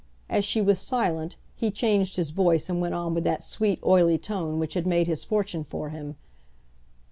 [0.31, 4.17] As she was silent, he changed his voice, and went on with that sweet, oily
[4.17, 6.15] tone which had made his fortune for him.